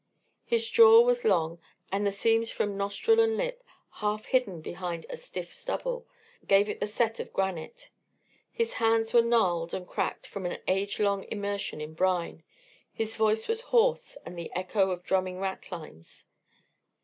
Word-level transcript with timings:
His 0.45 0.67
jaw 0.67 1.01
was 1.01 1.23
long, 1.23 1.59
and 1.91 2.07
the 2.07 2.11
seams 2.11 2.49
from 2.49 2.75
nostril 2.75 3.19
and 3.19 3.37
lip, 3.37 3.63
half 3.97 4.25
hidden 4.25 4.59
behind 4.59 5.05
a 5.11 5.15
stiff 5.15 5.53
stubble, 5.53 6.07
gave 6.47 6.67
it 6.69 6.79
the 6.79 6.87
set 6.87 7.19
of 7.19 7.31
granite. 7.31 7.91
His 8.51 8.73
hands 8.81 9.13
were 9.13 9.21
gnarled 9.21 9.75
and 9.75 9.87
cracked 9.87 10.25
from 10.25 10.47
an 10.47 10.57
age 10.67 10.99
long 10.99 11.25
immersion 11.25 11.79
in 11.81 11.93
brine, 11.93 12.41
his 12.91 13.15
voice 13.15 13.47
was 13.47 13.61
hoarse 13.61 14.17
with 14.25 14.35
the 14.37 14.51
echo 14.55 14.89
of 14.89 15.03
drumming 15.03 15.37
ratlines. 15.37 16.25